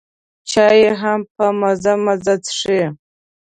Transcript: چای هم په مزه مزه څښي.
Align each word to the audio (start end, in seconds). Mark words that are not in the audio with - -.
چای 0.49 0.81
هم 1.01 1.19
په 1.35 1.45
مزه 1.59 1.93
مزه 2.05 2.35
څښي. 2.45 2.81